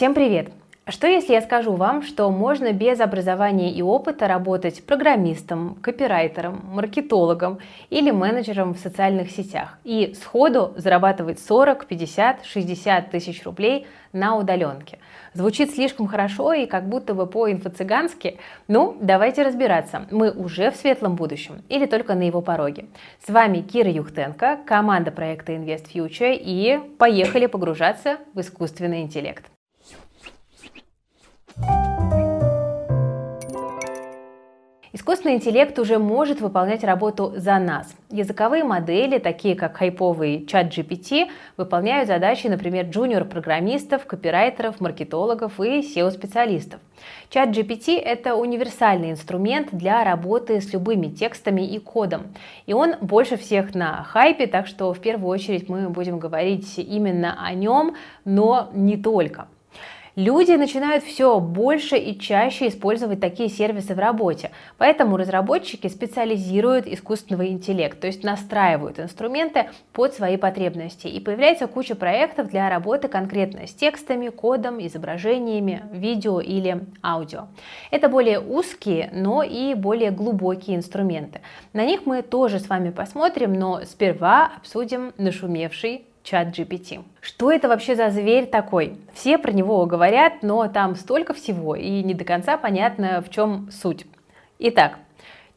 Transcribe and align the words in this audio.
Всем 0.00 0.14
привет! 0.14 0.48
Что 0.88 1.06
если 1.06 1.34
я 1.34 1.42
скажу 1.42 1.74
вам, 1.74 2.00
что 2.00 2.30
можно 2.30 2.72
без 2.72 3.00
образования 3.00 3.70
и 3.70 3.82
опыта 3.82 4.28
работать 4.28 4.82
программистом, 4.86 5.74
копирайтером, 5.82 6.62
маркетологом 6.72 7.58
или 7.90 8.10
менеджером 8.10 8.72
в 8.72 8.78
социальных 8.78 9.30
сетях 9.30 9.76
и 9.84 10.14
сходу 10.18 10.72
зарабатывать 10.74 11.38
40, 11.38 11.84
50, 11.84 12.46
60 12.46 13.10
тысяч 13.10 13.44
рублей 13.44 13.86
на 14.14 14.38
удаленке? 14.38 15.00
Звучит 15.34 15.70
слишком 15.74 16.06
хорошо 16.06 16.54
и 16.54 16.64
как 16.64 16.88
будто 16.88 17.12
бы 17.12 17.26
по-инфо-цыгански. 17.26 18.38
Ну, 18.68 18.96
давайте 19.02 19.42
разбираться, 19.42 20.06
мы 20.10 20.30
уже 20.30 20.70
в 20.70 20.76
светлом 20.76 21.14
будущем 21.14 21.62
или 21.68 21.84
только 21.84 22.14
на 22.14 22.22
его 22.22 22.40
пороге. 22.40 22.86
С 23.22 23.28
вами 23.28 23.60
Кира 23.60 23.90
Юхтенко, 23.90 24.60
команда 24.64 25.10
проекта 25.10 25.52
Invest 25.52 25.92
Future 25.94 26.34
и 26.34 26.80
поехали 26.98 27.44
погружаться 27.44 28.16
в 28.32 28.40
искусственный 28.40 29.02
интеллект. 29.02 29.44
Искусственный 34.92 35.36
интеллект 35.36 35.78
уже 35.78 35.98
может 35.98 36.40
выполнять 36.40 36.82
работу 36.82 37.32
за 37.36 37.58
нас. 37.60 37.94
Языковые 38.10 38.64
модели, 38.64 39.18
такие 39.18 39.54
как 39.54 39.76
хайповый 39.76 40.44
чат 40.46 40.76
GPT, 40.76 41.30
выполняют 41.56 42.08
задачи, 42.08 42.48
например, 42.48 42.86
джуниор-программистов, 42.86 44.04
копирайтеров, 44.04 44.80
маркетологов 44.80 45.60
и 45.60 45.80
SEO-специалистов. 45.80 46.80
Чат 47.28 47.50
GPT– 47.50 47.98
это 48.04 48.34
универсальный 48.34 49.12
инструмент 49.12 49.68
для 49.70 50.02
работы 50.02 50.60
с 50.60 50.72
любыми 50.72 51.06
текстами 51.06 51.62
и 51.62 51.78
кодом. 51.78 52.34
И 52.66 52.72
он 52.72 52.96
больше 53.00 53.36
всех 53.36 53.74
на 53.76 54.02
хайпе, 54.02 54.48
так 54.48 54.66
что 54.66 54.92
в 54.92 54.98
первую 54.98 55.30
очередь 55.30 55.68
мы 55.68 55.88
будем 55.88 56.18
говорить 56.18 56.78
именно 56.78 57.36
о 57.42 57.54
нем, 57.54 57.94
но 58.24 58.70
не 58.74 58.96
только. 58.96 59.46
Люди 60.20 60.52
начинают 60.52 61.02
все 61.02 61.40
больше 61.40 61.96
и 61.96 62.18
чаще 62.18 62.68
использовать 62.68 63.20
такие 63.20 63.48
сервисы 63.48 63.94
в 63.94 63.98
работе, 63.98 64.50
поэтому 64.76 65.16
разработчики 65.16 65.86
специализируют 65.86 66.86
искусственный 66.86 67.48
интеллект, 67.48 67.98
то 67.98 68.06
есть 68.06 68.22
настраивают 68.22 69.00
инструменты 69.00 69.70
под 69.94 70.12
свои 70.12 70.36
потребности. 70.36 71.06
И 71.06 71.20
появляется 71.20 71.66
куча 71.68 71.94
проектов 71.94 72.50
для 72.50 72.68
работы 72.68 73.08
конкретно 73.08 73.66
с 73.66 73.72
текстами, 73.72 74.28
кодом, 74.28 74.78
изображениями, 74.86 75.84
видео 75.90 76.40
или 76.42 76.82
аудио. 77.02 77.46
Это 77.90 78.10
более 78.10 78.40
узкие, 78.40 79.08
но 79.14 79.42
и 79.42 79.72
более 79.72 80.10
глубокие 80.10 80.76
инструменты. 80.76 81.40
На 81.72 81.86
них 81.86 82.04
мы 82.04 82.20
тоже 82.20 82.58
с 82.58 82.68
вами 82.68 82.90
посмотрим, 82.90 83.54
но 83.54 83.80
сперва 83.86 84.50
обсудим 84.58 85.14
нашумевший 85.16 86.09
чат 86.22 86.48
GPT. 86.48 87.02
Что 87.20 87.50
это 87.50 87.68
вообще 87.68 87.96
за 87.96 88.10
зверь 88.10 88.46
такой? 88.46 88.98
Все 89.14 89.38
про 89.38 89.52
него 89.52 89.84
говорят, 89.86 90.42
но 90.42 90.68
там 90.68 90.94
столько 90.96 91.34
всего, 91.34 91.74
и 91.74 92.02
не 92.02 92.14
до 92.14 92.24
конца 92.24 92.56
понятно, 92.56 93.22
в 93.22 93.30
чем 93.30 93.70
суть. 93.70 94.06
Итак, 94.58 94.98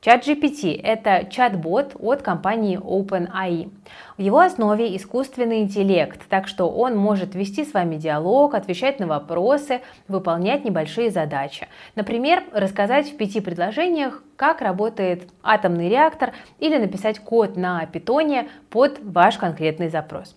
чат 0.01 0.25
GPT– 0.25 0.79
это 0.83 1.25
чат-бот 1.29 1.95
от 1.99 2.21
компании 2.21 2.79
OpenAI. 2.79 3.69
В 4.17 4.21
его 4.21 4.39
основе 4.39 4.95
искусственный 4.95 5.61
интеллект, 5.61 6.21
так 6.29 6.47
что 6.47 6.69
он 6.69 6.95
может 6.95 7.35
вести 7.35 7.65
с 7.65 7.73
вами 7.73 7.97
диалог, 7.97 8.53
отвечать 8.53 8.99
на 8.99 9.07
вопросы, 9.07 9.81
выполнять 10.07 10.63
небольшие 10.65 11.09
задачи. 11.09 11.67
Например, 11.95 12.43
рассказать 12.53 13.11
в 13.11 13.17
пяти 13.17 13.41
предложениях, 13.41 14.23
как 14.35 14.61
работает 14.61 15.27
атомный 15.41 15.89
реактор 15.89 16.33
или 16.59 16.77
написать 16.77 17.19
код 17.19 17.57
на 17.57 17.85
питоне 17.85 18.49
под 18.69 18.99
ваш 19.03 19.37
конкретный 19.37 19.89
запрос. 19.89 20.35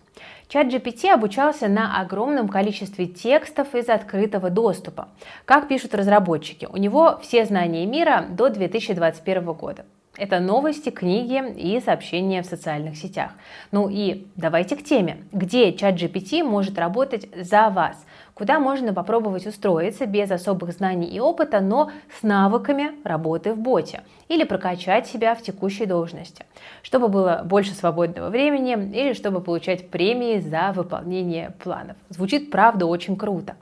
Чат 0.48 0.68
GPT 0.68 1.10
обучался 1.10 1.66
на 1.66 2.00
огромном 2.00 2.48
количестве 2.48 3.06
текстов 3.06 3.74
из 3.74 3.88
открытого 3.88 4.48
доступа. 4.48 5.08
Как 5.44 5.66
пишут 5.66 5.94
разработчики, 5.94 6.68
у 6.70 6.76
него 6.76 7.18
все 7.20 7.44
знания 7.44 7.84
мира 7.84 8.26
до 8.30 8.48
2021 8.48 9.44
года. 9.54 9.86
Это 10.16 10.38
новости, 10.38 10.90
книги 10.90 11.42
и 11.56 11.80
сообщения 11.80 12.42
в 12.42 12.46
социальных 12.46 12.96
сетях. 12.96 13.32
Ну 13.72 13.88
и 13.90 14.28
давайте 14.36 14.76
к 14.76 14.84
теме. 14.84 15.24
Где 15.32 15.72
чат 15.72 15.96
GPT 15.96 16.42
может 16.44 16.78
работать 16.78 17.28
за 17.36 17.68
вас? 17.68 18.06
Куда 18.36 18.60
можно 18.60 18.92
попробовать 18.92 19.46
устроиться 19.46 20.04
без 20.04 20.30
особых 20.30 20.72
знаний 20.72 21.06
и 21.06 21.18
опыта, 21.18 21.60
но 21.60 21.90
с 22.20 22.22
навыками 22.22 22.90
работы 23.02 23.54
в 23.54 23.58
боте? 23.58 24.02
Или 24.28 24.44
прокачать 24.44 25.06
себя 25.06 25.34
в 25.34 25.40
текущей 25.40 25.86
должности? 25.86 26.44
Чтобы 26.82 27.08
было 27.08 27.40
больше 27.46 27.72
свободного 27.72 28.28
времени 28.28 28.72
или 28.94 29.14
чтобы 29.14 29.40
получать 29.40 29.88
премии 29.88 30.40
за 30.40 30.72
выполнение 30.74 31.54
планов. 31.64 31.96
Звучит, 32.10 32.50
правда, 32.50 32.84
очень 32.84 33.16
круто. 33.16 33.56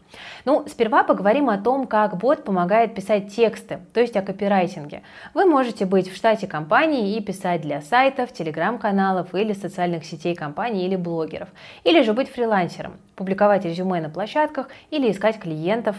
Ну, 0.44 0.64
сперва 0.66 1.04
поговорим 1.04 1.50
о 1.50 1.58
том, 1.58 1.86
как 1.86 2.16
бот 2.16 2.42
помогает 2.42 2.96
писать 2.96 3.32
тексты, 3.32 3.78
то 3.92 4.00
есть 4.00 4.16
о 4.16 4.22
копирайтинге. 4.22 5.02
Вы 5.34 5.44
можете 5.44 5.86
быть 5.86 6.10
в 6.10 6.16
штате 6.16 6.48
компании 6.48 7.16
и 7.16 7.22
писать 7.22 7.60
для 7.60 7.80
сайтов, 7.80 8.32
телеграм-каналов 8.32 9.36
или 9.36 9.52
социальных 9.52 10.04
сетей 10.04 10.34
компаний 10.34 10.84
или 10.84 10.96
блогеров. 10.96 11.50
Или 11.84 12.02
же 12.02 12.12
быть 12.12 12.28
фрилансером, 12.28 12.94
публиковать 13.16 13.64
резюме 13.64 14.00
на 14.00 14.10
площадках 14.10 14.68
или 14.90 15.10
искать 15.10 15.38
клиентов 15.38 15.96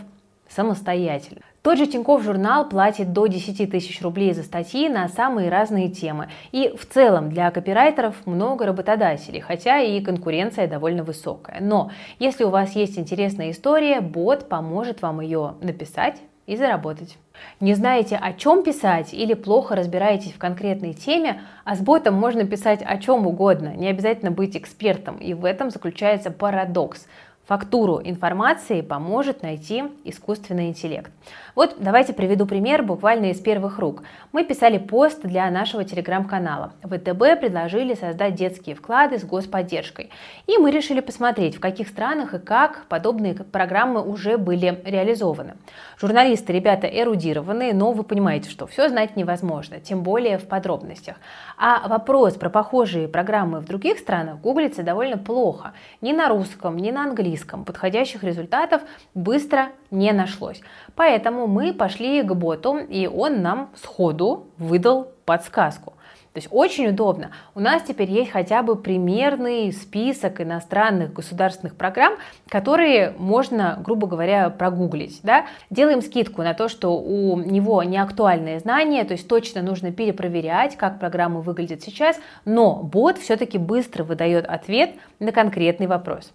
самостоятельно. 0.49 1.41
Тот 1.61 1.79
же 1.79 1.87
Тинькофф 1.87 2.21
журнал 2.23 2.69
платит 2.69 3.11
до 3.11 3.25
10 3.25 3.71
тысяч 3.71 4.01
рублей 4.03 4.33
за 4.33 4.43
статьи 4.43 4.87
на 4.87 5.07
самые 5.07 5.49
разные 5.49 5.89
темы. 5.89 6.29
И 6.51 6.71
в 6.79 6.85
целом 6.85 7.31
для 7.31 7.49
копирайтеров 7.49 8.27
много 8.27 8.67
работодателей, 8.67 9.39
хотя 9.39 9.79
и 9.79 9.99
конкуренция 10.01 10.67
довольно 10.67 11.03
высокая. 11.03 11.57
Но 11.61 11.89
если 12.19 12.43
у 12.43 12.49
вас 12.49 12.75
есть 12.75 12.99
интересная 12.99 13.49
история, 13.49 14.01
бот 14.01 14.47
поможет 14.47 15.01
вам 15.01 15.21
ее 15.21 15.55
написать 15.61 16.21
и 16.45 16.55
заработать. 16.55 17.17
Не 17.59 17.73
знаете, 17.73 18.17
о 18.17 18.33
чем 18.33 18.63
писать 18.63 19.13
или 19.13 19.33
плохо 19.33 19.75
разбираетесь 19.75 20.33
в 20.33 20.37
конкретной 20.37 20.93
теме, 20.93 21.41
а 21.63 21.75
с 21.75 21.79
ботом 21.79 22.15
можно 22.15 22.45
писать 22.45 22.81
о 22.85 22.97
чем 22.97 23.27
угодно, 23.27 23.69
не 23.75 23.87
обязательно 23.87 24.31
быть 24.31 24.57
экспертом. 24.57 25.17
И 25.17 25.33
в 25.33 25.45
этом 25.45 25.69
заключается 25.69 26.31
парадокс. 26.31 27.07
Фактуру 27.45 28.01
информации 28.03 28.81
поможет 28.81 29.43
найти 29.43 29.83
искусственный 30.03 30.69
интеллект. 30.69 31.11
Вот 31.53 31.75
давайте 31.79 32.11
приведу 32.11 32.47
пример 32.47 32.81
буквально 32.81 33.27
из 33.27 33.39
первых 33.39 33.77
рук. 33.77 34.01
Мы 34.31 34.43
писали 34.43 34.79
пост 34.79 35.21
для 35.21 35.51
нашего 35.51 35.83
телеграм-канала. 35.83 36.73
ВТБ 36.81 37.39
предложили 37.39 37.93
создать 37.93 38.33
детские 38.33 38.75
вклады 38.75 39.19
с 39.19 39.23
господдержкой. 39.23 40.09
И 40.47 40.57
мы 40.57 40.71
решили 40.71 41.01
посмотреть, 41.01 41.57
в 41.57 41.59
каких 41.59 41.87
странах 41.87 42.33
и 42.33 42.39
как 42.39 42.85
подобные 42.89 43.35
программы 43.35 44.01
уже 44.01 44.39
были 44.39 44.81
реализованы. 44.83 45.53
Журналисты, 46.01 46.51
ребята 46.51 46.87
эрудированные, 46.87 47.75
но 47.75 47.91
вы 47.91 48.03
понимаете, 48.03 48.49
что 48.49 48.65
все 48.65 48.89
знать 48.89 49.15
невозможно, 49.15 49.79
тем 49.79 50.01
более 50.01 50.39
в 50.39 50.47
подробностях. 50.47 51.17
А 51.59 51.87
вопрос 51.87 52.33
про 52.33 52.49
похожие 52.49 53.07
программы 53.07 53.59
в 53.59 53.65
других 53.65 53.99
странах 53.99 54.39
гуглится 54.39 54.81
довольно 54.81 55.19
плохо. 55.19 55.73
Ни 56.01 56.11
на 56.11 56.27
русском, 56.27 56.77
ни 56.77 56.89
на 56.89 57.03
английском 57.03 57.34
подходящих 57.43 58.23
результатов 58.23 58.81
быстро 59.13 59.69
не 59.91 60.11
нашлось. 60.11 60.61
Поэтому 60.95 61.47
мы 61.47 61.73
пошли 61.73 62.21
к 62.23 62.33
боту, 62.33 62.77
и 62.77 63.07
он 63.07 63.41
нам 63.41 63.69
сходу 63.75 64.47
выдал 64.57 65.11
подсказку. 65.25 65.93
То 66.35 66.39
есть 66.39 66.49
очень 66.51 66.87
удобно. 66.87 67.31
У 67.55 67.61
нас 67.61 67.83
теперь 67.83 68.11
есть 68.11 68.29
хотя 68.29 68.61
бы 68.61 68.75
примерный 68.75 69.71
список 69.71 70.41
иностранных 70.41 71.13
государственных 71.13 71.77
программ, 71.77 72.15
которые 72.49 73.13
можно, 73.17 73.79
грубо 73.81 74.05
говоря, 74.05 74.49
прогуглить. 74.49 75.21
Да? 75.23 75.45
Делаем 75.69 76.01
скидку 76.01 76.41
на 76.41 76.53
то, 76.53 76.67
что 76.67 76.99
у 76.99 77.39
него 77.39 77.81
не 77.83 77.97
актуальные 77.97 78.59
знания, 78.59 79.05
то 79.05 79.13
есть 79.13 79.29
точно 79.29 79.61
нужно 79.61 79.93
перепроверять, 79.93 80.75
как 80.75 80.99
программа 80.99 81.39
выглядит 81.39 81.83
сейчас, 81.83 82.19
но 82.43 82.83
бот 82.83 83.17
все-таки 83.17 83.57
быстро 83.57 84.03
выдает 84.03 84.45
ответ 84.45 84.95
на 85.19 85.31
конкретный 85.31 85.87
вопрос. 85.87 86.33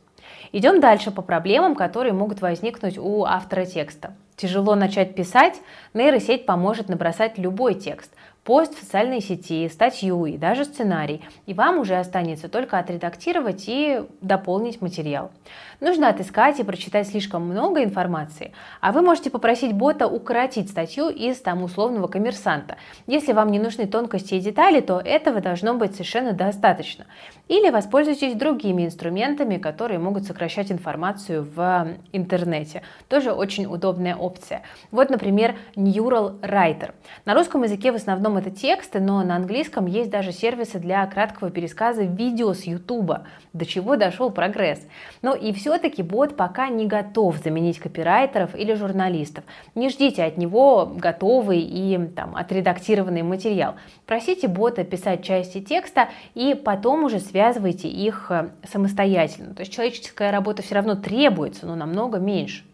Идем 0.53 0.81
дальше 0.81 1.11
по 1.11 1.23
проблемам, 1.23 1.75
которые 1.75 2.13
могут 2.13 2.41
возникнуть 2.41 2.99
у 2.99 3.25
автора 3.25 3.65
текста. 3.65 4.15
Тяжело 4.37 4.75
начать 4.75 5.15
писать, 5.15 5.61
нейросеть 5.95 6.47
поможет 6.47 6.89
набросать 6.89 7.39
любой 7.39 7.75
текст 7.75 8.11
пост 8.45 8.75
в 8.75 8.81
социальной 8.81 9.21
сети, 9.21 9.69
статью 9.69 10.27
и 10.27 10.37
даже 10.37 10.65
сценарий, 10.65 11.23
и 11.47 11.55
вам 11.55 11.79
уже 11.79 11.97
останется 11.97 12.49
только 12.49 12.79
отредактировать 12.79 13.65
и 13.69 14.03
дополнить 14.21 14.81
материал. 14.81 15.31
Нужно 15.81 16.09
отыскать 16.09 16.59
и 16.61 16.65
прочитать 16.65 17.09
слишком 17.09 17.43
много 17.43 17.83
информации, 17.83 18.53
а 18.81 18.93
вы 18.93 19.03
можете 19.03 19.31
попросить 19.31 19.73
бота 19.73 20.07
укоротить 20.07 20.69
статью 20.69 21.09
из 21.09 21.41
там 21.41 21.63
условного 21.63 22.07
коммерсанта. 22.07 22.77
Если 23.07 23.33
вам 23.33 23.51
не 23.51 23.59
нужны 23.59 23.87
тонкости 23.87 24.35
и 24.35 24.41
детали, 24.41 24.81
то 24.81 25.01
этого 25.01 25.41
должно 25.41 25.75
быть 25.75 25.93
совершенно 25.93 26.33
достаточно. 26.33 27.07
Или 27.49 27.71
воспользуйтесь 27.71 28.35
другими 28.35 28.85
инструментами, 28.85 29.57
которые 29.57 29.99
могут 29.99 30.25
сокращать 30.25 30.71
информацию 30.71 31.47
в 31.55 31.89
интернете. 32.13 32.83
Тоже 33.09 33.33
очень 33.33 33.67
удобная 33.67 34.17
опция. 34.17 34.63
Вот, 34.91 35.09
например, 35.11 35.57
Neural 35.77 36.41
Writer. 36.41 36.93
На 37.25 37.35
русском 37.35 37.63
языке 37.63 37.91
в 37.93 37.97
основном 37.97 38.39
это 38.41 38.51
тексты, 38.51 39.01
но 39.01 39.23
на 39.23 39.37
английском 39.37 39.87
есть 39.87 40.11
даже 40.11 40.33
сервисы 40.33 40.79
для 40.79 41.07
краткого 41.07 41.51
пересказа 41.51 42.03
видео 42.03 42.55
с 42.55 42.65
YouTube. 42.65 43.13
До 43.53 43.67
чего 43.67 43.97
дошел 43.97 44.31
прогресс. 44.31 44.81
Но 45.23 45.35
и 45.35 45.53
все-таки 45.53 46.03
бот 46.03 46.37
пока 46.37 46.69
не 46.69 46.87
готов 46.87 47.37
заменить 47.37 47.79
копирайтеров 47.79 48.55
или 48.55 48.75
журналистов. 48.75 49.45
Не 49.75 49.91
ждите 49.91 50.25
от 50.25 50.37
него 50.37 50.87
готовый 50.87 51.61
и 51.61 51.99
там, 52.17 52.35
отредактированный 52.35 53.23
материал. 53.23 53.75
Просите 54.07 54.49
бота 54.49 54.85
писать 54.85 55.23
части 55.23 55.61
текста 55.61 56.09
и 56.35 56.55
потом 56.55 57.05
уже 57.05 57.21
связывайте 57.21 57.89
их 57.89 58.27
э, 58.31 58.51
самостоятельно. 58.67 59.55
То 59.55 59.61
есть 59.61 59.73
человеческая 59.73 60.33
работа 60.33 60.63
все 60.63 60.77
равно 60.77 60.95
требуется, 60.95 61.67
но 61.67 61.77
намного 61.77 62.19
меньше. 62.19 62.65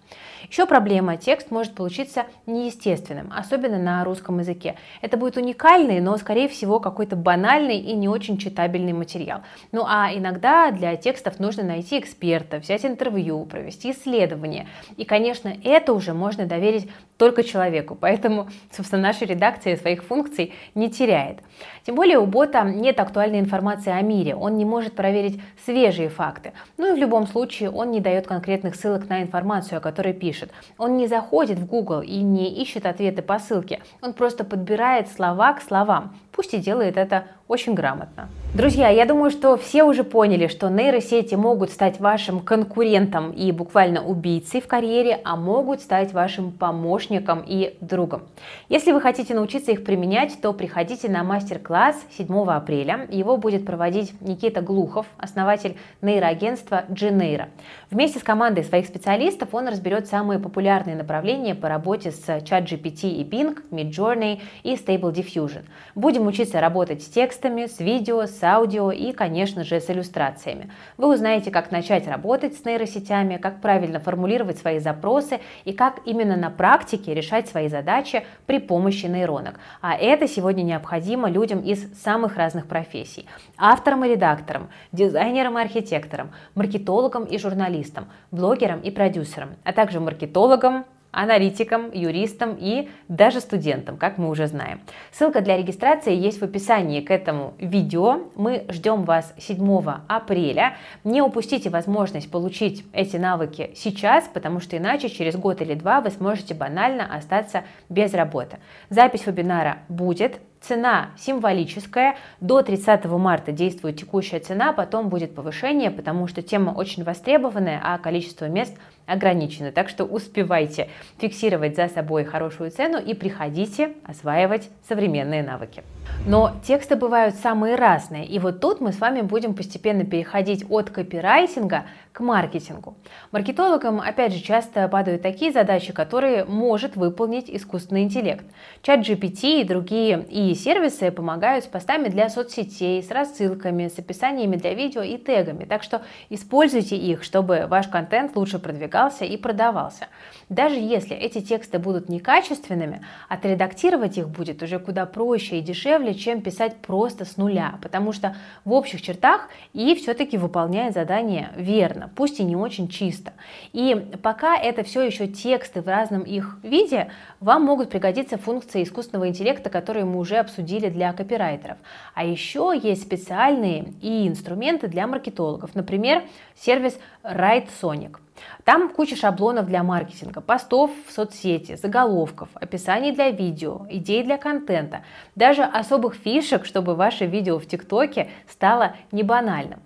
Еще 0.51 0.67
проблема, 0.67 1.17
текст 1.17 1.51
может 1.51 1.75
получиться 1.75 2.27
неестественным, 2.47 3.33
особенно 3.35 3.79
на 3.79 4.05
русском 4.05 4.39
языке. 4.39 4.77
Это 5.01 5.17
будет 5.17 5.37
уникальный, 5.37 6.01
но, 6.01 6.17
скорее 6.19 6.49
всего, 6.49 6.81
какой-то 6.81 7.17
банальный 7.17 7.79
и 7.79 7.95
не 7.95 8.09
очень 8.09 8.39
читабельный 8.39 8.93
материал. 8.93 9.41
Ну 9.73 9.85
а 9.87 10.11
иногда 10.15 10.71
для 10.71 10.97
текстов 10.97 11.39
нужно 11.41 11.63
найти 11.63 11.99
эксперта, 11.99 12.59
взять 12.59 12.85
интервью, 12.85 13.45
провести 13.45 13.91
исследование. 13.91 14.69
И, 14.97 15.05
конечно, 15.05 15.53
это 15.65 15.93
уже 15.93 16.15
можно 16.15 16.47
доверить 16.47 16.89
только 17.17 17.43
человеку, 17.43 17.97
поэтому, 17.99 18.49
собственно, 18.71 19.03
наша 19.03 19.25
редакция 19.25 19.77
своих 19.77 20.05
функций 20.05 20.53
не 20.75 20.91
теряет. 20.91 21.39
Тем 21.85 21.95
более 21.95 22.19
у 22.19 22.27
бота 22.27 22.63
нет 22.63 23.01
актуальной 23.01 23.41
информации 23.41 23.91
о 23.91 24.03
мире, 24.03 24.35
он 24.35 24.57
не 24.57 24.65
может 24.65 24.95
проверить 24.95 25.41
свежие 25.65 26.09
факты. 26.09 26.53
Ну 26.77 26.93
и 26.93 26.95
в 26.95 26.99
любом 26.99 27.27
случае 27.27 27.71
он 27.71 27.91
не 27.91 28.01
дает 28.01 28.27
конкретных 28.27 28.75
ссылок 28.75 29.09
на 29.09 29.23
информацию, 29.23 29.79
о 29.79 29.81
которой 29.81 30.13
пишет. 30.13 30.36
Он 30.79 30.97
не 30.97 31.07
заходит 31.07 31.59
в 31.59 31.67
Google 31.67 32.01
и 32.01 32.17
не 32.19 32.53
ищет 32.63 32.87
ответы 32.87 33.23
по 33.23 33.39
ссылке, 33.39 33.83
он 34.03 34.13
просто 34.13 34.45
подбирает 34.45 35.09
слова 35.09 35.53
к 35.55 35.63
словам, 35.63 36.17
пусть 36.37 36.55
и 36.55 36.59
делает 36.59 36.97
это 36.97 37.25
очень 37.49 37.75
грамотно. 37.75 38.29
Друзья, 38.55 38.89
я 38.89 39.05
думаю, 39.07 39.31
что 39.31 39.57
все 39.57 39.85
уже 39.85 40.03
поняли, 40.03 40.49
что 40.49 40.69
нейросети 40.69 41.35
могут 41.35 41.71
стать 41.71 42.01
вашим 42.01 42.41
конкурентом 42.41 43.31
и 43.31 43.53
буквально 43.53 44.05
убийцей 44.05 44.61
в 44.61 44.67
карьере, 44.67 45.21
а 45.25 45.37
могут 45.37 45.81
стать 45.81 46.13
вашим 46.13 46.51
помощником 46.51 47.45
и 47.47 47.77
другом. 47.81 48.23
Если 48.69 48.93
вы 48.93 49.01
хотите 49.01 49.35
научиться 49.35 49.73
их 49.73 49.85
применять, 49.85 50.41
то 50.41 50.53
приходите 50.53 51.09
на 51.09 51.23
мастер-класс 51.23 51.97
7 52.17 52.51
апреля. 52.51 53.07
Его 53.11 53.37
будет 53.37 53.65
проводить 53.65 54.13
Никита 54.21 54.61
Глухов, 54.61 55.07
основатель 55.19 55.77
нейроагентства 56.03 56.85
Gneira. 56.89 57.47
Вместе 57.91 58.19
с 58.19 58.23
командой 58.23 58.65
своих 58.65 58.87
специалистов 58.87 59.51
он 59.53 59.69
разберет 59.69 60.07
самые 60.09 60.41
популярные 60.41 60.97
направления 60.97 61.55
по 61.55 61.69
работе 61.69 62.11
с 62.11 62.29
ChatGPT 62.29 63.11
и 63.11 63.23
Bing, 63.23 63.57
Midjourney 63.71 64.41
и 64.65 64.75
Stable 64.75 65.13
Diffusion. 65.13 65.63
Будем 65.95 66.26
учиться 66.27 66.61
работать 66.61 67.03
с 67.03 67.07
текстами, 67.07 67.67
с 67.67 67.81
видео, 67.81 68.27
с 68.27 68.43
аудио 68.43 68.91
и, 68.91 69.13
конечно 69.13 69.65
же, 69.65 69.81
с 69.81 69.91
иллюстрациями. 69.91 70.71
Вы 70.97 71.13
узнаете, 71.13 71.51
как 71.51 71.71
начать 71.71 72.07
работать 72.07 72.55
с 72.57 72.65
нейросетями, 72.65 73.37
как 73.37 73.61
правильно 73.61 74.01
формулировать 74.01 74.59
свои 74.59 74.79
запросы 74.79 75.41
и 75.65 75.73
как 75.73 76.01
именно 76.05 76.37
на 76.37 76.51
практике 76.51 77.15
решать 77.15 77.49
свои 77.49 77.69
задачи 77.69 78.25
при 78.47 78.59
помощи 78.59 79.07
нейронок. 79.07 79.61
А 79.81 79.95
это 79.95 80.29
сегодня 80.29 80.63
необходимо 80.63 81.29
людям 81.31 81.61
из 81.61 82.01
самых 82.03 82.37
разных 82.37 82.67
профессий. 82.67 83.27
Авторам 83.57 84.05
и 84.05 84.09
редакторам, 84.09 84.69
дизайнерам 84.93 85.59
и 85.59 85.63
архитекторам, 85.63 86.31
маркетологам 86.55 87.25
и 87.25 87.39
журналистам, 87.39 88.07
блогерам 88.31 88.81
и 88.81 88.91
продюсерам, 88.91 89.51
а 89.65 89.73
также 89.73 90.01
маркетологам, 90.01 90.85
аналитикам, 91.17 91.91
юристам 91.93 92.57
и 92.61 92.89
даже 93.09 93.41
студентам, 93.41 93.97
как 93.97 94.19
мы 94.19 94.29
уже 94.29 94.47
знаем. 94.47 94.81
Ссылка 95.11 95.41
для 95.41 95.57
регистрации 95.57 96.15
есть 96.15 96.41
в 96.41 96.45
описании 96.45 97.01
к 97.01 97.11
этому 97.11 97.55
видео. 97.59 98.29
Мы 98.37 98.67
ждем 98.69 99.05
вас 99.05 99.35
7 99.39 99.83
апреля. 100.09 100.77
Не 101.05 101.23
упустите 101.23 101.71
возможность 101.71 102.31
получить 102.31 102.85
эти 102.93 103.17
навыки 103.17 103.71
сейчас, 103.75 104.29
потому 104.33 104.61
что 104.61 104.77
иначе 104.77 105.09
через 105.09 105.37
год 105.37 105.63
или 105.63 105.75
два 105.75 106.01
вы 106.01 106.11
сможете 106.11 106.55
банально 106.55 107.07
остаться 107.17 107.65
без 107.89 108.13
работы. 108.13 108.59
Запись 108.91 109.27
вебинара 109.27 109.79
будет, 109.89 110.41
Цена 110.67 111.11
символическая. 111.17 112.17
До 112.41 112.61
30 112.61 113.05
марта 113.05 113.53
действует 113.53 113.99
текущая 113.99 114.41
цена, 114.41 114.73
потом 114.73 115.09
будет 115.09 115.33
повышение, 115.33 115.93
потому 115.93 116.27
что 116.27 116.43
тема 116.43 116.71
очень 116.71 117.05
востребованная, 117.05 117.81
а 117.85 117.99
количество 117.99 118.47
мест 118.47 118.75
ограничено. 119.07 119.73
Так 119.73 119.89
что 119.89 120.05
успевайте 120.05 120.89
фиксировать 121.19 121.77
за 121.77 121.89
собой 121.89 122.25
хорошую 122.25 122.71
цену 122.71 122.99
и 122.99 123.15
приходите 123.15 123.93
осваивать 124.05 124.69
современные 124.89 125.43
навыки. 125.43 125.83
Но 126.27 126.53
тексты 126.67 126.97
бывают 126.97 127.37
самые 127.37 127.77
разные, 127.77 128.27
и 128.27 128.39
вот 128.39 128.61
тут 128.61 128.81
мы 128.81 128.93
с 128.93 128.99
вами 128.99 129.21
будем 129.21 129.55
постепенно 129.55 130.05
переходить 130.05 130.65
от 130.69 130.91
копирайтинга 130.91 131.85
к 132.13 132.21
маркетингу. 132.21 132.97
Маркетологам, 133.33 134.01
опять 134.01 134.33
же, 134.33 134.41
часто 134.41 134.89
падают 134.89 135.23
такие 135.23 135.53
задачи, 135.53 135.93
которые 135.93 136.45
может 136.45 136.97
выполнить 136.97 137.51
искусственный 137.51 138.03
интеллект. 138.03 138.45
Чат 138.83 139.01
GPT 139.01 139.61
и 139.61 139.65
другие 139.65 140.25
и 140.31 140.55
сервисы 140.55 141.11
помогают 141.11 141.65
с 141.65 141.69
постами 141.69 142.09
для 142.09 142.29
соцсетей, 142.29 143.03
с 143.03 143.11
рассылками, 143.11 143.89
с 143.89 143.99
описаниями 143.99 144.57
для 144.57 144.75
видео 144.75 145.03
и 145.03 145.19
тегами. 145.19 145.65
Так 145.65 145.83
что 145.83 146.03
используйте 146.31 146.97
их, 146.97 147.23
чтобы 147.23 147.67
ваш 147.69 147.89
контент 147.89 148.35
лучше 148.35 148.59
продвигался 148.59 148.96
и 149.25 149.37
продавался. 149.37 150.09
Даже 150.49 150.77
если 150.77 151.17
эти 151.17 151.41
тексты 151.41 151.79
будут 151.79 152.09
некачественными, 152.09 153.05
отредактировать 153.29 154.17
их 154.17 154.29
будет 154.29 154.63
уже 154.63 154.79
куда 154.79 155.05
проще 155.05 155.59
и 155.59 155.61
дешевле, 155.61 156.15
чем 156.15 156.41
писать 156.41 156.77
просто 156.77 157.25
с 157.25 157.37
нуля, 157.37 157.79
потому 157.83 158.13
что 158.13 158.37
в 158.65 158.73
общих 158.73 159.03
чертах 159.03 159.49
и 159.73 159.95
все-таки 159.97 160.39
выполняет 160.39 160.95
задание 160.95 161.51
верно, 161.57 162.11
пусть 162.15 162.39
и 162.39 162.45
не 162.45 162.55
очень 162.55 162.89
чисто. 162.89 163.33
И 163.73 163.95
пока 164.23 164.57
это 164.57 164.85
все 164.85 165.03
еще 165.03 165.27
тексты 165.27 165.83
в 165.83 165.89
разном 165.89 166.23
их 166.23 166.59
виде, 166.63 167.11
вам 167.41 167.65
могут 167.65 167.91
пригодиться 167.91 168.39
функции 168.39 168.83
искусственного 168.85 169.29
интеллекта, 169.29 169.69
которые 169.69 170.05
мы 170.05 170.19
уже 170.19 170.37
обсудили 170.37 170.89
для 170.89 171.13
копирайтеров. 171.13 171.79
А 172.15 172.25
еще 172.25 172.73
есть 172.81 173.03
специальные 173.03 173.95
и 174.01 174.29
инструменты 174.29 174.87
для 174.87 175.07
маркетологов, 175.07 175.75
например, 175.75 176.23
сервис 176.55 176.99
WriteSonic. 177.25 178.19
Там 178.65 178.89
куча 178.89 179.17
шаблонов 179.17 179.67
для 179.67 179.83
маркетинга, 179.83 180.41
постов 180.41 180.91
в 181.07 181.13
соцсети, 181.13 181.77
заголовков, 181.77 182.49
описаний 182.55 183.13
для 183.13 183.31
видео, 183.31 183.87
идей 183.91 184.23
для 184.23 184.39
контента, 184.39 185.03
даже 185.35 185.63
особых 185.63 186.15
фишек, 186.15 186.65
чтобы 186.65 186.95
ваше 186.95 187.27
видео 187.27 187.59
в 187.59 187.67
ТикТоке 187.67 188.31
стало 188.49 188.97
не 189.13 189.23
банальным. 189.23 189.81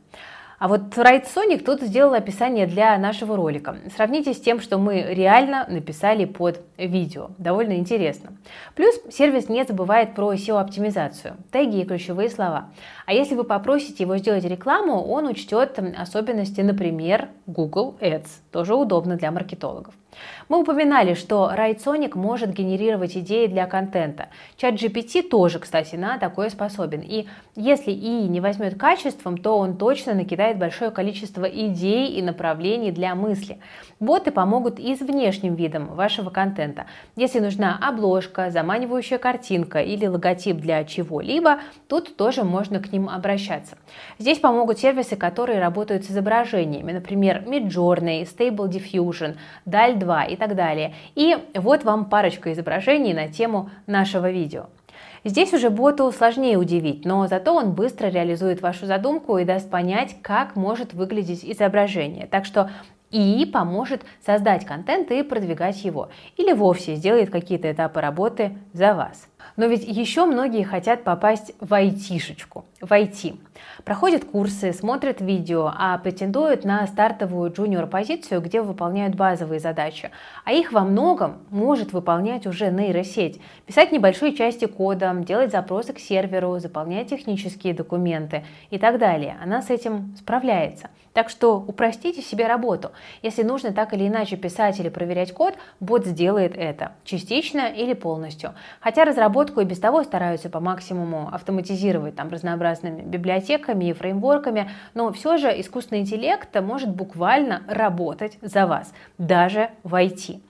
А 0.61 0.69
вот 0.69 0.83
Right 0.99 1.25
Sonic 1.25 1.65
тут 1.65 1.81
сделал 1.81 2.13
описание 2.13 2.67
для 2.67 2.99
нашего 2.99 3.35
ролика. 3.35 3.79
Сравните 3.97 4.35
с 4.35 4.41
тем, 4.43 4.61
что 4.61 4.77
мы 4.77 5.01
реально 5.01 5.65
написали 5.71 6.27
под 6.27 6.61
видео. 6.77 7.31
Довольно 7.39 7.79
интересно. 7.79 8.37
Плюс 8.75 8.95
сервис 9.11 9.49
не 9.49 9.65
забывает 9.65 10.15
про 10.15 10.35
SEO-оптимизацию, 10.35 11.39
теги 11.51 11.81
и 11.81 11.85
ключевые 11.87 12.29
слова. 12.29 12.69
А 13.07 13.15
если 13.15 13.37
вы 13.37 13.45
попросите 13.45 14.05
его 14.05 14.19
сделать 14.19 14.45
рекламу, 14.45 15.03
он 15.03 15.29
учтет 15.29 15.79
особенности, 15.97 16.61
например, 16.61 17.31
Google 17.47 17.97
Ads. 17.99 18.29
Тоже 18.53 18.75
удобно 18.75 19.17
для 19.17 19.31
маркетологов. 19.31 19.95
Мы 20.49 20.61
упоминали, 20.61 21.15
что 21.15 21.53
RightSonic 21.57 22.17
может 22.17 22.53
генерировать 22.53 23.17
идеи 23.17 23.47
для 23.47 23.67
контента. 23.67 24.29
Чат 24.57 24.75
GPT 24.75 25.23
тоже, 25.23 25.59
кстати, 25.59 25.95
на 25.95 26.19
такое 26.19 26.51
способен. 26.51 27.01
И 27.01 27.27
если 27.55 27.93
и 27.93 28.29
не 28.29 28.41
возьмет 28.41 28.79
качеством, 28.79 29.39
то 29.39 29.59
он 29.59 29.77
точно 29.77 30.15
накидает 30.15 30.59
большое 30.59 30.91
количество 30.91 31.45
идей 31.45 32.13
и 32.13 32.23
направлений 32.23 32.91
для 32.91 33.15
мысли. 33.15 33.59
Боты 34.01 34.33
помогут 34.33 34.79
и 34.79 34.97
с 34.97 35.01
внешним 35.01 35.55
видом 35.55 35.95
вашего 35.95 36.31
контента. 36.31 36.87
Если 37.17 37.39
нужна 37.39 37.79
обложка, 37.81 38.51
заманивающая 38.51 39.19
картинка 39.19 39.81
или 39.81 40.07
логотип 40.07 40.57
для 40.57 40.85
чего-либо, 40.85 41.61
тут 41.89 42.17
тоже 42.17 42.45
можно 42.45 42.81
к 42.81 42.93
ним 42.93 43.09
обращаться. 43.09 43.77
Здесь 44.19 44.39
помогут 44.39 44.79
сервисы, 44.79 45.17
которые 45.17 45.61
работают 45.61 46.05
с 46.05 46.11
изображениями, 46.11 46.93
например, 46.93 47.45
Midjourney, 47.47 48.23
Stable 48.25 48.69
Diffusion, 48.69 49.37
DAL 49.67 50.00
2 50.01 50.25
и 50.25 50.37
так 50.37 50.57
далее. 50.57 50.95
И 51.15 51.37
вот 51.55 51.85
вам 51.85 52.07
парочка 52.07 52.53
изображений 52.53 53.15
на 53.15 53.29
тему 53.29 53.71
нашего 53.87 54.29
видео. 54.31 54.67
Здесь 55.23 55.53
уже 55.53 55.71
боту 55.71 56.11
сложнее 56.11 56.57
удивить, 56.57 57.05
но 57.05 57.27
зато 57.29 57.55
он 57.55 57.73
быстро 57.73 58.09
реализует 58.09 58.63
вашу 58.63 58.87
задумку 58.87 59.39
и 59.39 59.45
даст 59.45 59.71
понять, 59.71 60.17
как 60.23 60.57
может 60.57 60.95
выглядеть 60.95 61.45
изображение. 61.45 62.27
Так 62.27 62.47
что 62.47 62.71
и 63.11 63.49
поможет 63.53 64.03
создать 64.25 64.65
контент 64.65 65.11
и 65.11 65.23
продвигать 65.23 65.85
его. 65.85 66.11
Или 66.37 66.53
вовсе 66.53 66.95
сделает 66.95 67.31
какие-то 67.31 67.71
этапы 67.71 68.01
работы 68.01 68.57
за 68.73 68.95
вас. 68.95 69.29
Но 69.57 69.67
ведь 69.67 69.87
еще 69.87 70.25
многие 70.25 70.65
хотят 70.65 71.05
попасть 71.05 71.53
в 71.61 71.73
айтишечку. 71.75 72.65
в 72.81 72.91
IT. 72.93 73.37
Проходят 73.85 74.25
курсы, 74.25 74.73
смотрят 74.73 75.21
видео, 75.21 75.71
а 75.77 75.99
претендуют 75.99 76.65
на 76.65 76.87
стартовую 76.87 77.53
джуниор-позицию, 77.53 78.41
где 78.41 78.63
выполняют 78.63 79.15
базовые 79.15 79.61
задачи. 79.61 80.11
А 80.45 80.53
их 80.53 80.73
во 80.73 80.83
многом 80.83 81.39
может 81.51 81.93
выполнять 81.93 82.47
уже 82.47 82.71
нейросеть. 82.71 83.41
Писать 83.67 83.93
небольшие 83.93 84.35
части 84.35 84.65
кода, 84.65 85.15
делать 85.15 85.51
запросы 85.51 85.93
к 85.93 85.99
серверу, 85.99 86.59
заполнять 86.59 87.11
технические 87.11 87.75
документы 87.75 88.45
и 88.71 88.79
так 88.79 88.99
далее. 88.99 89.37
Она 89.43 89.61
с 89.61 89.71
этим 89.71 90.15
справляется. 90.19 90.89
Так 91.13 91.29
что 91.29 91.57
упростите 91.57 92.23
себе 92.23 92.47
работу. 92.47 92.93
Если 93.23 93.43
нужно 93.43 93.73
так 93.73 93.93
или 93.93 94.07
иначе 94.07 94.37
писать 94.37 94.79
или 94.79 94.89
проверять 94.89 95.33
код, 95.33 95.55
бот 95.81 96.07
сделает 96.07 96.57
это, 96.57 96.93
частично 97.05 97.67
или 97.67 97.95
полностью. 97.95 98.55
Хотя 98.81 99.05
разработку 99.41 99.61
и 99.61 99.65
без 99.65 99.79
того 99.79 100.05
стараются 100.05 100.51
по 100.51 100.61
максимуму 100.61 101.29
автоматизировать 101.33 102.15
там 102.15 102.29
разнообразными 102.29 103.03
библиотеками 103.03 103.87
и 103.87 103.93
фреймворками, 103.93 104.71
но 104.95 105.13
все 105.13 105.39
же 105.39 105.49
искусственный 105.61 106.03
интеллект 106.03 106.49
может 106.61 106.91
буквально 106.91 107.63
работать 107.67 108.39
за 108.43 108.67
вас, 108.67 108.93
даже 109.19 109.71
в 109.83 109.95
IT. 109.95 110.41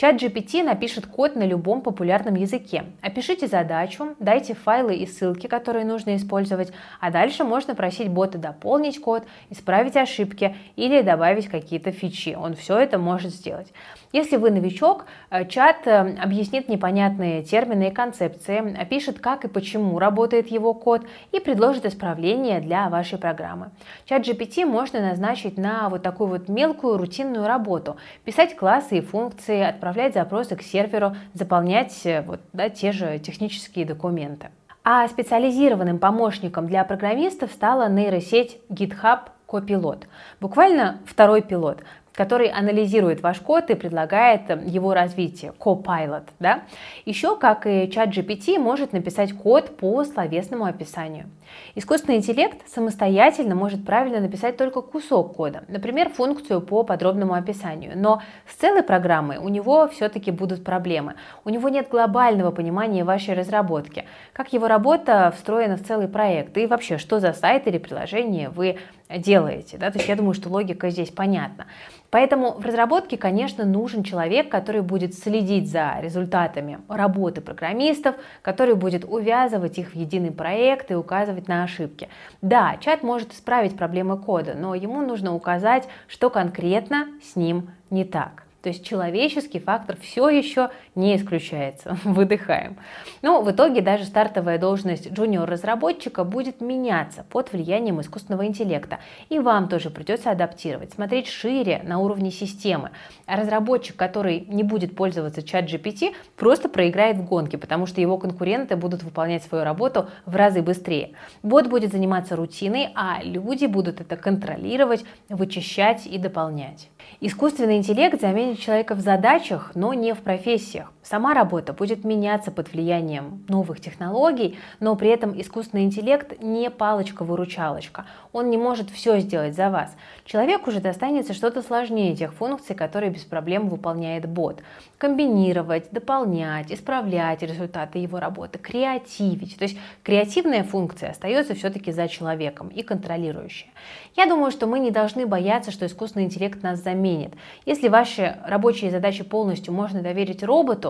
Чат 0.00 0.16
GPT 0.16 0.62
напишет 0.62 1.06
код 1.06 1.36
на 1.36 1.42
любом 1.42 1.82
популярном 1.82 2.34
языке. 2.34 2.84
Опишите 3.02 3.48
задачу, 3.48 4.16
дайте 4.18 4.54
файлы 4.54 4.94
и 4.94 5.06
ссылки, 5.06 5.46
которые 5.46 5.84
нужно 5.84 6.16
использовать, 6.16 6.72
а 7.00 7.10
дальше 7.10 7.44
можно 7.44 7.74
просить 7.74 8.08
бота 8.08 8.38
дополнить 8.38 8.98
код, 8.98 9.24
исправить 9.50 9.98
ошибки 9.98 10.56
или 10.74 11.02
добавить 11.02 11.48
какие-то 11.48 11.92
фичи. 11.92 12.34
Он 12.34 12.54
все 12.54 12.78
это 12.78 12.96
может 12.96 13.34
сделать. 13.34 13.74
Если 14.12 14.38
вы 14.38 14.50
новичок, 14.50 15.04
э, 15.28 15.44
чат 15.46 15.86
э, 15.86 16.16
объяснит 16.18 16.70
непонятные 16.70 17.42
термины 17.42 17.88
и 17.88 17.92
концепции, 17.92 18.80
опишет, 18.80 19.20
как 19.20 19.44
и 19.44 19.48
почему 19.48 19.98
работает 19.98 20.50
его 20.50 20.72
код 20.72 21.02
и 21.30 21.40
предложит 21.40 21.84
исправления 21.84 22.60
для 22.60 22.88
вашей 22.88 23.18
программы. 23.18 23.70
Чат 24.06 24.26
GPT 24.26 24.64
можно 24.64 25.00
назначить 25.00 25.58
на 25.58 25.90
вот 25.90 26.02
такую 26.02 26.30
вот 26.30 26.48
мелкую 26.48 26.96
рутинную 26.96 27.46
работу, 27.46 27.98
писать 28.24 28.56
классы 28.56 28.98
и 28.98 29.00
функции, 29.02 29.60
отправлять 29.60 29.89
запросы 30.14 30.56
к 30.56 30.62
серверу, 30.62 31.16
заполнять 31.34 31.94
э, 32.04 32.22
вот, 32.22 32.40
да, 32.52 32.68
те 32.68 32.92
же 32.92 33.18
технические 33.18 33.84
документы. 33.84 34.48
А 34.82 35.06
специализированным 35.08 35.98
помощником 35.98 36.66
для 36.66 36.84
программистов 36.84 37.52
стала 37.52 37.88
нейросеть 37.88 38.58
GitHub 38.70 39.20
Copilot. 39.46 40.04
Буквально 40.40 41.00
второй 41.04 41.42
пилот 41.42 41.82
который 42.14 42.48
анализирует 42.48 43.22
ваш 43.22 43.40
код 43.40 43.70
и 43.70 43.74
предлагает 43.74 44.42
его 44.66 44.94
развитие, 44.94 45.52
Copilot. 45.58 46.24
Да? 46.38 46.62
Еще, 47.04 47.36
как 47.36 47.66
и 47.66 47.90
чат 47.90 48.10
GPT, 48.10 48.58
может 48.58 48.92
написать 48.92 49.32
код 49.32 49.76
по 49.76 50.04
словесному 50.04 50.64
описанию. 50.64 51.26
Искусственный 51.74 52.18
интеллект 52.18 52.68
самостоятельно 52.68 53.54
может 53.54 53.84
правильно 53.84 54.20
написать 54.20 54.56
только 54.56 54.82
кусок 54.82 55.36
кода, 55.36 55.64
например, 55.68 56.10
функцию 56.10 56.60
по 56.60 56.82
подробному 56.82 57.34
описанию, 57.34 57.92
но 57.96 58.22
с 58.46 58.54
целой 58.54 58.82
программой 58.82 59.38
у 59.38 59.48
него 59.48 59.88
все-таки 59.88 60.30
будут 60.30 60.64
проблемы. 60.64 61.14
У 61.44 61.50
него 61.50 61.68
нет 61.68 61.88
глобального 61.90 62.50
понимания 62.50 63.04
вашей 63.04 63.34
разработки, 63.34 64.04
как 64.32 64.52
его 64.52 64.68
работа 64.68 65.32
встроена 65.36 65.76
в 65.76 65.84
целый 65.84 66.08
проект 66.08 66.56
и 66.56 66.66
вообще, 66.66 66.98
что 66.98 67.20
за 67.20 67.32
сайт 67.32 67.66
или 67.66 67.78
приложение 67.78 68.48
вы 68.48 68.78
делаете. 69.18 69.78
Да? 69.78 69.90
То 69.90 69.98
есть 69.98 70.08
я 70.08 70.16
думаю, 70.16 70.34
что 70.34 70.48
логика 70.48 70.90
здесь 70.90 71.10
понятна. 71.10 71.66
Поэтому 72.10 72.52
в 72.52 72.64
разработке, 72.64 73.16
конечно, 73.16 73.64
нужен 73.64 74.02
человек, 74.02 74.48
который 74.48 74.82
будет 74.82 75.14
следить 75.14 75.70
за 75.70 75.94
результатами 76.00 76.78
работы 76.88 77.40
программистов, 77.40 78.16
который 78.42 78.74
будет 78.74 79.04
увязывать 79.04 79.78
их 79.78 79.92
в 79.92 79.96
единый 79.96 80.32
проект 80.32 80.90
и 80.90 80.94
указывать 80.94 81.46
на 81.46 81.62
ошибки. 81.62 82.08
Да, 82.42 82.76
чат 82.80 83.02
может 83.02 83.32
исправить 83.32 83.76
проблемы 83.76 84.18
кода, 84.18 84.54
но 84.54 84.74
ему 84.74 85.02
нужно 85.02 85.34
указать, 85.34 85.86
что 86.08 86.30
конкретно 86.30 87.06
с 87.22 87.36
ним 87.36 87.70
не 87.90 88.04
так. 88.04 88.44
То 88.62 88.68
есть 88.68 88.84
человеческий 88.84 89.58
фактор 89.58 89.96
все 90.00 90.28
еще 90.28 90.70
не 90.94 91.16
исключается. 91.16 91.96
Выдыхаем. 92.04 92.76
Но 93.22 93.40
в 93.42 93.50
итоге 93.50 93.80
даже 93.80 94.04
стартовая 94.04 94.58
должность 94.58 95.10
джуниор-разработчика 95.10 96.24
будет 96.24 96.60
меняться 96.60 97.24
под 97.30 97.52
влиянием 97.52 98.00
искусственного 98.00 98.46
интеллекта. 98.46 98.98
И 99.30 99.38
вам 99.38 99.68
тоже 99.68 99.88
придется 99.90 100.30
адаптировать, 100.30 100.92
смотреть 100.92 101.26
шире 101.26 101.80
на 101.84 101.98
уровне 101.98 102.30
системы. 102.30 102.90
А 103.26 103.36
разработчик, 103.36 103.96
который 103.96 104.40
не 104.40 104.62
будет 104.62 104.94
пользоваться 104.94 105.42
чат 105.42 105.64
GPT, 105.64 106.14
просто 106.36 106.68
проиграет 106.68 107.16
в 107.16 107.24
гонке, 107.24 107.56
потому 107.56 107.86
что 107.86 108.00
его 108.00 108.18
конкуренты 108.18 108.76
будут 108.76 109.02
выполнять 109.02 109.42
свою 109.42 109.64
работу 109.64 110.08
в 110.26 110.36
разы 110.36 110.60
быстрее. 110.60 111.12
Бот 111.42 111.66
будет 111.66 111.92
заниматься 111.92 112.36
рутиной, 112.36 112.90
а 112.94 113.20
люди 113.22 113.64
будут 113.66 114.00
это 114.00 114.16
контролировать, 114.16 115.04
вычищать 115.28 116.06
и 116.06 116.18
дополнять. 116.18 116.90
Искусственный 117.20 117.76
интеллект 117.76 118.20
заменит 118.20 118.60
человека 118.60 118.94
в 118.94 119.00
задачах, 119.00 119.72
но 119.74 119.92
не 119.94 120.14
в 120.14 120.18
профессиях. 120.18 120.92
Сама 121.02 121.32
работа 121.32 121.72
будет 121.72 122.04
меняться 122.04 122.50
под 122.50 122.72
влиянием 122.72 123.42
новых 123.48 123.80
технологий, 123.80 124.58
но 124.80 124.96
при 124.96 125.08
этом 125.08 125.38
искусственный 125.40 125.84
интеллект 125.84 126.42
не 126.42 126.68
палочка-выручалочка. 126.68 128.04
Он 128.32 128.50
не 128.50 128.58
может 128.58 128.90
все 128.90 129.18
сделать 129.20 129.56
за 129.56 129.70
вас. 129.70 129.96
Человеку 130.26 130.70
же 130.70 130.80
достанется 130.80 131.32
что-то 131.32 131.62
сложнее 131.62 132.14
тех 132.14 132.34
функций, 132.34 132.76
которые 132.76 133.10
без 133.10 133.22
проблем 133.22 133.68
выполняет 133.70 134.28
бот. 134.28 134.62
Комбинировать, 134.98 135.90
дополнять, 135.90 136.70
исправлять 136.70 137.42
результаты 137.42 137.98
его 137.98 138.20
работы, 138.20 138.58
креативить. 138.58 139.56
То 139.56 139.64
есть 139.64 139.78
креативная 140.02 140.64
функция 140.64 141.12
остается 141.12 141.54
все-таки 141.54 141.92
за 141.92 142.08
человеком 142.08 142.68
и 142.68 142.82
контролирующая. 142.82 143.70
Я 144.16 144.26
думаю, 144.26 144.50
что 144.50 144.66
мы 144.66 144.78
не 144.80 144.90
должны 144.90 145.26
бояться, 145.26 145.70
что 145.70 145.86
искусственный 145.86 146.26
интеллект 146.26 146.62
нас 146.62 146.82
заменит. 146.82 147.32
Если 147.64 147.88
ваши 147.88 148.36
рабочие 148.44 148.90
задачи 148.90 149.24
полностью 149.24 149.72
можно 149.72 150.02
доверить 150.02 150.42
роботу, 150.42 150.89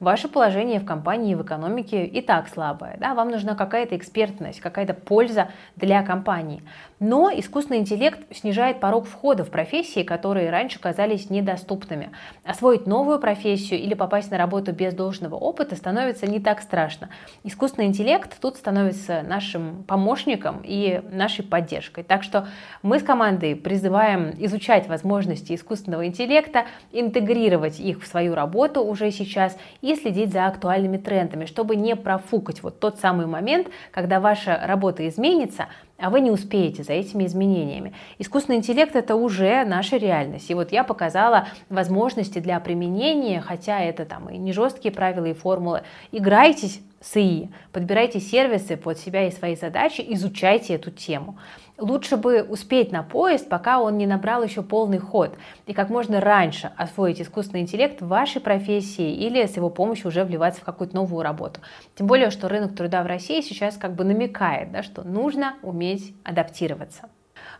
ваше 0.00 0.28
положение 0.28 0.80
в 0.80 0.86
компании, 0.86 1.34
в 1.34 1.42
экономике 1.42 2.06
и 2.06 2.22
так 2.22 2.48
слабое. 2.48 2.96
Да? 2.98 3.14
Вам 3.14 3.30
нужна 3.30 3.54
какая-то 3.54 3.96
экспертность, 3.96 4.60
какая-то 4.60 4.94
польза 4.94 5.48
для 5.76 6.02
компании. 6.02 6.62
Но 6.98 7.30
искусственный 7.32 7.78
интеллект 7.78 8.20
снижает 8.34 8.80
порог 8.80 9.06
входа 9.06 9.44
в 9.44 9.50
профессии, 9.50 10.02
которые 10.02 10.50
раньше 10.50 10.78
казались 10.78 11.30
недоступными. 11.30 12.10
Освоить 12.44 12.86
новую 12.86 13.18
профессию 13.18 13.80
или 13.80 13.94
попасть 13.94 14.30
на 14.30 14.38
работу 14.38 14.72
без 14.72 14.94
должного 14.94 15.34
опыта 15.34 15.76
становится 15.76 16.26
не 16.26 16.40
так 16.40 16.60
страшно. 16.60 17.10
Искусственный 17.44 17.88
интеллект 17.88 18.38
тут 18.40 18.56
становится 18.56 19.22
нашим 19.22 19.84
помощником 19.84 20.62
и 20.64 21.02
нашей 21.10 21.44
поддержкой. 21.44 22.04
Так 22.04 22.22
что 22.22 22.48
мы 22.82 23.00
с 23.00 23.02
командой 23.02 23.54
призываем 23.54 24.34
изучать 24.38 24.88
возможности 24.88 25.54
искусственного 25.54 26.06
интеллекта, 26.06 26.64
интегрировать 26.92 27.80
их 27.80 28.02
в 28.02 28.06
свою 28.06 28.34
работу 28.34 28.82
уже 28.82 29.10
сейчас 29.10 29.56
и 29.82 29.89
следить 29.96 30.32
за 30.32 30.46
актуальными 30.46 30.96
трендами, 30.96 31.44
чтобы 31.44 31.76
не 31.76 31.96
профукать 31.96 32.62
вот 32.62 32.80
тот 32.80 32.98
самый 32.98 33.26
момент, 33.26 33.68
когда 33.90 34.20
ваша 34.20 34.60
работа 34.64 35.06
изменится, 35.08 35.66
а 35.98 36.10
вы 36.10 36.20
не 36.20 36.30
успеете 36.30 36.82
за 36.82 36.92
этими 36.94 37.26
изменениями. 37.26 37.92
Искусственный 38.18 38.58
интеллект 38.58 38.96
это 38.96 39.16
уже 39.16 39.64
наша 39.64 39.96
реальность. 39.96 40.50
И 40.50 40.54
вот 40.54 40.72
я 40.72 40.84
показала 40.84 41.48
возможности 41.68 42.38
для 42.38 42.58
применения, 42.60 43.40
хотя 43.40 43.80
это 43.80 44.04
там 44.04 44.28
и 44.28 44.38
не 44.38 44.52
жесткие 44.52 44.92
правила 44.92 45.26
и 45.26 45.34
формулы. 45.34 45.82
Играйтесь 46.12 46.80
с 47.02 47.16
ИИ, 47.16 47.50
подбирайте 47.72 48.20
сервисы 48.20 48.76
под 48.76 48.98
себя 48.98 49.26
и 49.26 49.30
свои 49.30 49.56
задачи, 49.56 50.04
изучайте 50.06 50.74
эту 50.74 50.90
тему. 50.90 51.38
Лучше 51.78 52.18
бы 52.18 52.42
успеть 52.42 52.92
на 52.92 53.02
поезд, 53.02 53.48
пока 53.48 53.80
он 53.80 53.96
не 53.96 54.06
набрал 54.06 54.42
еще 54.42 54.62
полный 54.62 54.98
ход, 54.98 55.34
и 55.66 55.72
как 55.72 55.88
можно 55.88 56.20
раньше 56.20 56.72
освоить 56.76 57.22
искусственный 57.22 57.62
интеллект 57.62 58.02
в 58.02 58.08
вашей 58.08 58.42
профессии 58.42 59.14
или 59.14 59.46
с 59.46 59.56
его 59.56 59.70
помощью 59.70 60.08
уже 60.08 60.24
вливаться 60.24 60.60
в 60.60 60.64
какую-то 60.64 60.94
новую 60.94 61.22
работу. 61.22 61.60
Тем 61.94 62.06
более, 62.06 62.30
что 62.30 62.48
рынок 62.48 62.76
труда 62.76 63.02
в 63.02 63.06
России 63.06 63.40
сейчас 63.40 63.78
как 63.78 63.94
бы 63.94 64.04
намекает, 64.04 64.70
да, 64.70 64.82
что 64.82 65.02
нужно 65.02 65.54
уметь 65.62 66.14
адаптироваться. 66.22 67.08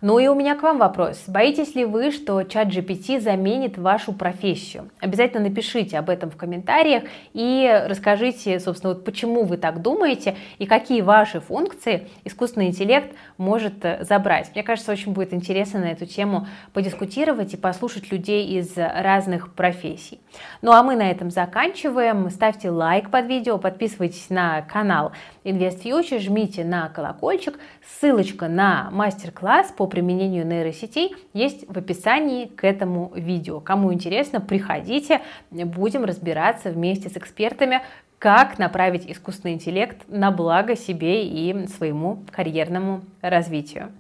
Ну 0.02 0.18
и 0.18 0.28
у 0.28 0.34
меня 0.34 0.54
к 0.54 0.62
вам 0.62 0.78
вопрос. 0.78 1.24
Боитесь 1.26 1.74
ли 1.74 1.84
вы, 1.84 2.10
что 2.10 2.42
чат 2.42 2.68
GPT 2.68 3.20
заменит 3.20 3.76
вашу 3.76 4.14
профессию? 4.14 4.88
Обязательно 4.98 5.48
напишите 5.48 5.98
об 5.98 6.08
этом 6.08 6.30
в 6.30 6.36
комментариях 6.36 7.04
и 7.34 7.84
расскажите, 7.86 8.58
собственно, 8.60 8.94
вот 8.94 9.04
почему 9.04 9.44
вы 9.44 9.58
так 9.58 9.82
думаете 9.82 10.36
и 10.58 10.64
какие 10.64 11.02
ваши 11.02 11.40
функции 11.40 12.08
искусственный 12.24 12.68
интеллект 12.68 13.14
может 13.36 13.84
э, 13.84 14.02
забрать. 14.04 14.50
Мне 14.54 14.62
кажется, 14.62 14.92
очень 14.92 15.12
будет 15.12 15.34
интересно 15.34 15.80
на 15.80 15.92
эту 15.92 16.06
тему 16.06 16.46
подискутировать 16.72 17.52
и 17.52 17.58
послушать 17.58 18.10
людей 18.10 18.58
из 18.58 18.72
разных 18.76 19.52
профессий. 19.52 20.18
Ну 20.62 20.72
а 20.72 20.82
мы 20.82 20.96
на 20.96 21.10
этом 21.10 21.30
заканчиваем. 21.30 22.30
Ставьте 22.30 22.70
лайк 22.70 23.10
под 23.10 23.26
видео, 23.26 23.58
подписывайтесь 23.58 24.30
на 24.30 24.62
канал 24.62 25.12
InvestFuture, 25.44 26.20
жмите 26.20 26.64
на 26.64 26.88
колокольчик. 26.88 27.58
Ссылочка 27.98 28.48
на 28.48 28.88
мастер-класс 28.92 29.74
по 29.76 29.89
применению 29.90 30.46
нейросетей 30.46 31.14
есть 31.34 31.68
в 31.68 31.76
описании 31.76 32.46
к 32.46 32.64
этому 32.64 33.12
видео. 33.14 33.60
Кому 33.60 33.92
интересно, 33.92 34.40
приходите, 34.40 35.20
будем 35.50 36.04
разбираться 36.04 36.70
вместе 36.70 37.10
с 37.10 37.16
экспертами, 37.16 37.82
как 38.18 38.58
направить 38.58 39.10
искусственный 39.10 39.54
интеллект 39.54 39.98
на 40.08 40.30
благо 40.30 40.76
себе 40.76 41.26
и 41.26 41.66
своему 41.66 42.24
карьерному 42.30 43.02
развитию. 43.20 43.92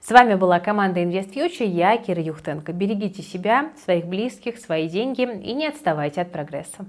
С 0.00 0.10
вами 0.10 0.34
была 0.34 0.60
команда 0.60 1.00
InvestFuture, 1.00 1.66
я 1.66 1.96
Кира 1.96 2.22
Юхтенко. 2.22 2.72
Берегите 2.72 3.22
себя, 3.22 3.70
своих 3.84 4.06
близких, 4.06 4.58
свои 4.58 4.88
деньги 4.88 5.22
и 5.22 5.54
не 5.54 5.66
отставайте 5.66 6.20
от 6.20 6.30
прогресса. 6.30 6.84